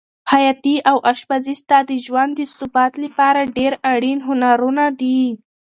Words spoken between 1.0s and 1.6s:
اشپزي